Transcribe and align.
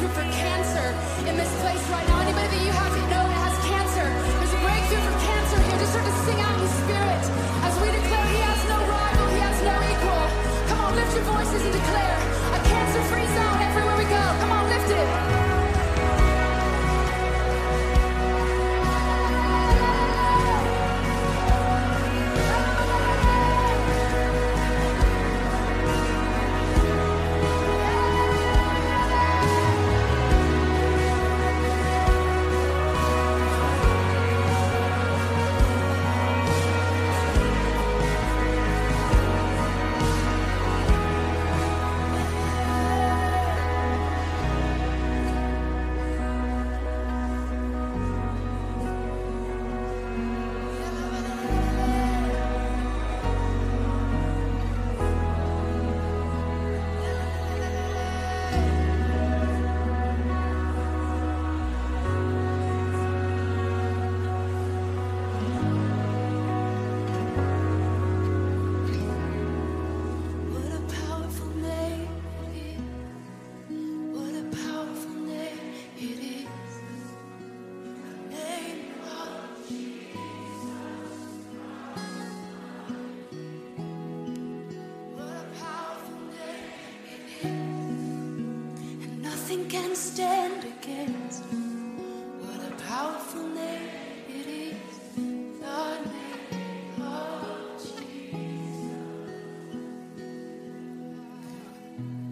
breakthrough 0.00 0.24
for 0.24 0.32
cancer 0.32 1.28
in 1.28 1.36
this 1.36 1.52
place 1.60 1.84
right 1.90 2.08
now. 2.08 2.20
Anybody 2.20 2.48
that 2.48 2.64
you 2.64 2.72
have 2.72 2.92
know 3.12 3.24
that 3.28 3.40
has 3.44 3.56
cancer, 3.68 4.06
there's 4.40 4.54
a 4.54 4.60
breakthrough 4.64 5.02
for 5.04 5.16
cancer 5.20 5.58
here. 5.60 5.78
Just 5.78 5.92
start 5.92 6.06
to 6.06 6.16
sing 6.24 6.40
out 6.40 6.56
in 6.56 6.68
spirit 6.80 7.24
as 7.68 7.74
we 7.80 7.88
declare 7.92 8.26
He 8.32 8.40
has 8.40 8.60
no 8.68 8.78
rival, 8.80 9.26
He 9.28 9.40
has 9.44 9.58
no 9.60 9.76
equal. 9.92 10.24
Come 10.68 10.80
on, 10.80 10.96
lift 10.96 11.14
your 11.14 11.24
voices 11.24 11.64
and 11.64 11.72
declare 11.72 12.19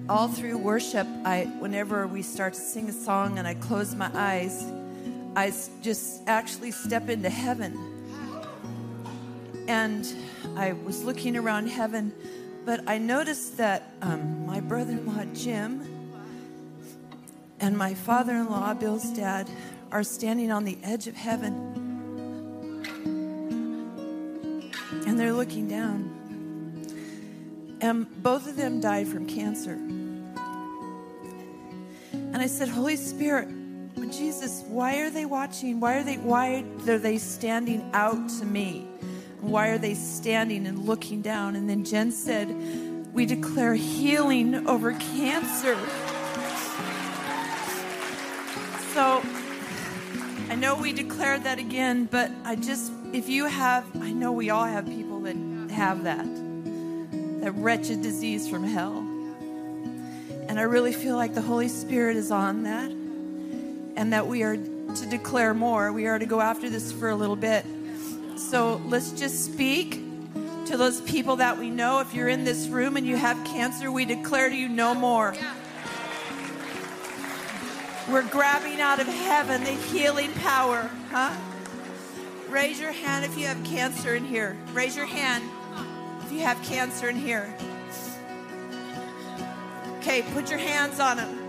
All 0.08 0.26
through 0.26 0.56
worship, 0.56 1.06
I 1.26 1.44
whenever 1.58 2.06
we 2.06 2.22
start 2.22 2.54
to 2.54 2.60
sing 2.60 2.88
a 2.88 2.92
song 2.92 3.38
and 3.38 3.46
I 3.46 3.52
close 3.52 3.94
my 3.94 4.10
eyes, 4.14 4.64
I 5.36 5.52
just 5.82 6.22
actually 6.26 6.70
step 6.70 7.10
into 7.10 7.28
heaven. 7.28 7.76
And 9.68 10.06
I 10.56 10.72
was 10.72 11.04
looking 11.04 11.36
around 11.36 11.66
heaven, 11.66 12.14
but 12.68 12.86
I 12.86 12.98
noticed 12.98 13.56
that 13.56 13.94
um, 14.02 14.44
my 14.44 14.60
brother-in-law 14.60 15.24
Jim 15.32 15.80
and 17.60 17.78
my 17.78 17.94
father-in-law 17.94 18.74
Bill's 18.74 19.10
dad 19.14 19.48
are 19.90 20.02
standing 20.02 20.52
on 20.52 20.64
the 20.64 20.76
edge 20.82 21.06
of 21.06 21.16
heaven, 21.16 21.54
and 25.06 25.18
they're 25.18 25.32
looking 25.32 25.66
down. 25.66 26.14
And 27.80 28.06
both 28.22 28.46
of 28.46 28.56
them 28.56 28.82
died 28.82 29.08
from 29.08 29.24
cancer. 29.26 29.72
And 32.12 32.36
I 32.36 32.48
said, 32.48 32.68
Holy 32.68 32.96
Spirit, 32.96 33.48
Jesus, 34.10 34.62
why 34.68 34.98
are 34.98 35.08
they 35.08 35.24
watching? 35.24 35.80
Why 35.80 35.94
are 35.94 36.02
they 36.02 36.16
why 36.16 36.66
are 36.86 36.98
they 36.98 37.16
standing 37.16 37.88
out 37.94 38.28
to 38.40 38.44
me? 38.44 38.86
Why 39.40 39.68
are 39.68 39.78
they 39.78 39.94
standing 39.94 40.66
and 40.66 40.84
looking 40.84 41.22
down? 41.22 41.56
And 41.56 41.68
then 41.68 41.84
Jenn 41.84 42.10
said, 42.10 42.48
We 43.12 43.26
declare 43.26 43.74
healing 43.74 44.66
over 44.66 44.92
cancer. 44.92 45.78
So 48.92 49.22
I 50.50 50.56
know 50.56 50.74
we 50.74 50.92
declared 50.92 51.44
that 51.44 51.58
again, 51.58 52.06
but 52.06 52.30
I 52.44 52.56
just 52.56 52.92
if 53.12 53.28
you 53.28 53.46
have 53.46 53.84
I 54.02 54.12
know 54.12 54.32
we 54.32 54.50
all 54.50 54.64
have 54.64 54.86
people 54.86 55.20
that 55.20 55.36
have 55.70 56.04
that 56.04 56.26
that 57.40 57.52
wretched 57.52 58.02
disease 58.02 58.48
from 58.48 58.64
hell. 58.64 58.98
And 60.48 60.58
I 60.58 60.62
really 60.62 60.92
feel 60.92 61.16
like 61.16 61.34
the 61.34 61.42
Holy 61.42 61.68
Spirit 61.68 62.16
is 62.16 62.30
on 62.30 62.64
that 62.64 62.90
and 62.90 64.12
that 64.12 64.26
we 64.26 64.42
are 64.42 64.56
to 64.56 65.06
declare 65.10 65.54
more. 65.54 65.92
We 65.92 66.06
are 66.06 66.18
to 66.18 66.26
go 66.26 66.40
after 66.40 66.70
this 66.70 66.90
for 66.90 67.10
a 67.10 67.14
little 67.14 67.36
bit. 67.36 67.64
So 68.38 68.80
let's 68.86 69.10
just 69.10 69.44
speak 69.44 70.00
to 70.66 70.76
those 70.76 71.00
people 71.02 71.36
that 71.36 71.58
we 71.58 71.70
know. 71.70 71.98
If 71.98 72.14
you're 72.14 72.28
in 72.28 72.44
this 72.44 72.68
room 72.68 72.96
and 72.96 73.04
you 73.04 73.16
have 73.16 73.36
cancer, 73.44 73.90
we 73.90 74.04
declare 74.04 74.48
to 74.48 74.54
you 74.54 74.68
no 74.68 74.94
more. 74.94 75.34
We're 78.08 78.28
grabbing 78.30 78.80
out 78.80 79.00
of 79.00 79.08
heaven 79.08 79.64
the 79.64 79.72
healing 79.72 80.32
power, 80.34 80.88
huh? 81.10 81.36
Raise 82.48 82.80
your 82.80 82.92
hand 82.92 83.24
if 83.24 83.36
you 83.36 83.46
have 83.46 83.62
cancer 83.64 84.14
in 84.14 84.24
here. 84.24 84.56
Raise 84.72 84.96
your 84.96 85.06
hand 85.06 85.44
if 86.24 86.32
you 86.32 86.40
have 86.40 86.62
cancer 86.62 87.08
in 87.08 87.16
here. 87.16 87.52
Okay, 89.98 90.22
put 90.32 90.48
your 90.48 90.60
hands 90.60 91.00
on 91.00 91.16
them. 91.18 91.47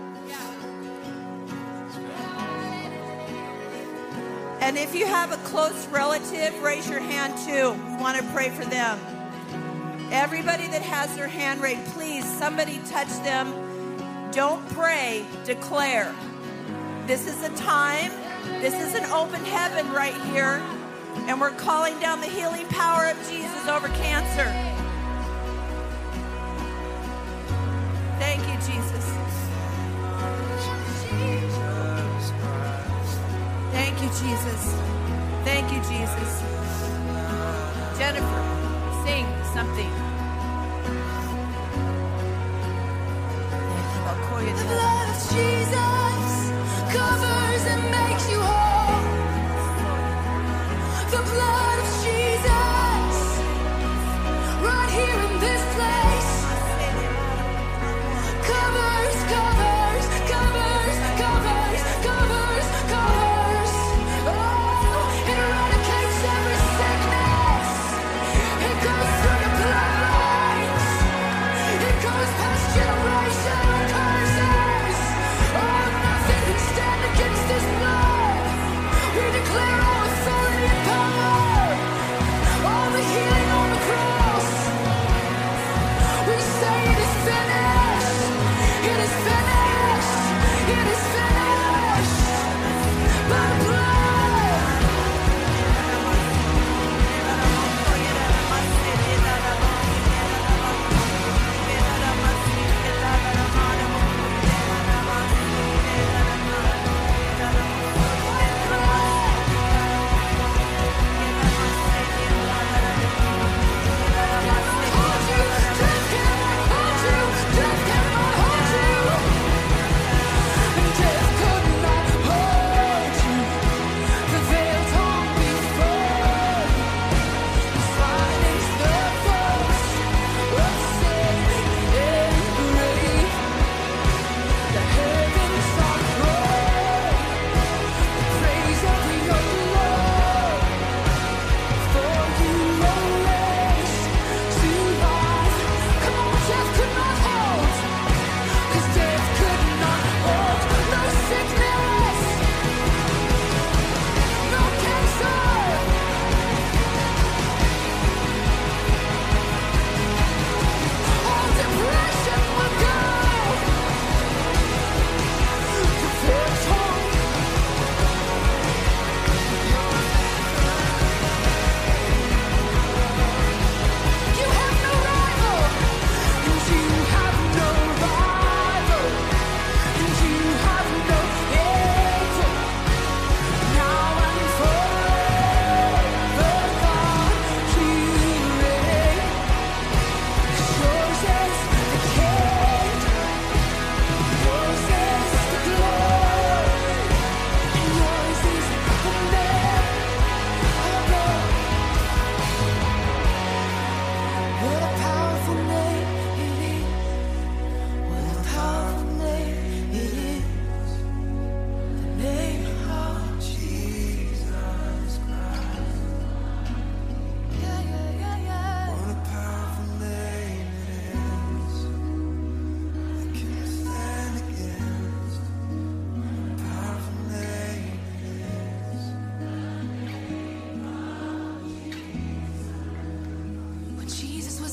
And 4.60 4.76
if 4.76 4.94
you 4.94 5.06
have 5.06 5.32
a 5.32 5.38
close 5.48 5.86
relative, 5.88 6.62
raise 6.62 6.88
your 6.88 7.00
hand 7.00 7.36
too. 7.46 7.72
We 7.90 7.96
want 8.00 8.18
to 8.18 8.24
pray 8.32 8.50
for 8.50 8.64
them. 8.64 8.98
Everybody 10.12 10.66
that 10.68 10.82
has 10.82 11.14
their 11.16 11.28
hand 11.28 11.60
raised, 11.60 11.84
please, 11.94 12.24
somebody 12.24 12.80
touch 12.86 13.08
them. 13.24 13.52
Don't 14.32 14.66
pray, 14.70 15.24
declare. 15.44 16.14
This 17.06 17.26
is 17.26 17.42
a 17.42 17.48
time, 17.56 18.12
this 18.60 18.74
is 18.74 18.94
an 18.94 19.04
open 19.10 19.44
heaven 19.44 19.90
right 19.92 20.14
here, 20.32 20.62
and 21.26 21.40
we're 21.40 21.50
calling 21.52 21.98
down 21.98 22.20
the 22.20 22.26
healing 22.28 22.66
power 22.68 23.06
of 23.06 23.16
Jesus 23.28 23.66
over 23.66 23.88
cancer. 23.88 24.46
Thank 28.18 28.42
you, 28.46 28.72
Jesus. 28.72 29.19
Jesus. 34.18 34.74
Thank 35.44 35.70
you, 35.72 35.78
Jesus. 35.88 36.42
Jennifer, 37.98 38.42
sing 39.04 39.26
something. 39.54 40.09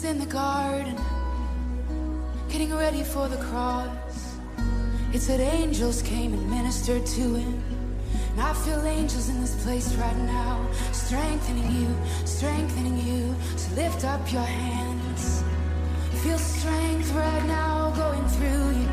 In 0.08 0.20
the 0.20 0.26
garden, 0.26 0.96
getting 2.48 2.74
ready 2.74 3.04
for 3.04 3.28
the 3.28 3.36
cross. 3.48 4.38
It 5.14 5.20
said 5.20 5.42
angels 5.42 6.02
came 6.02 6.34
and 6.34 6.50
ministered 6.50 7.06
to 7.06 7.36
him. 7.36 7.62
And 8.32 8.40
I 8.42 8.54
feel 8.54 8.82
angels 8.86 9.28
in 9.28 9.42
this 9.42 9.62
place 9.64 9.94
right 9.96 10.16
now, 10.20 10.66
strengthening 10.94 11.70
you, 11.76 11.90
strengthening 12.26 12.98
you. 13.06 13.36
So 13.58 13.76
lift 13.76 14.06
up 14.06 14.32
your 14.32 14.44
hands. 14.44 15.44
Feel 16.24 16.38
strength 16.38 17.12
right 17.12 17.46
now 17.46 17.92
going 17.92 18.26
through 18.36 18.70
you. 18.80 18.90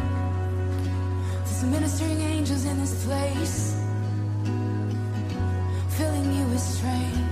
There's 1.45 1.63
ministering 1.63 2.21
angels 2.23 2.65
in 2.65 2.77
this 2.81 3.05
place, 3.05 3.77
filling 5.91 6.33
you 6.35 6.45
with 6.47 6.61
strength, 6.61 7.24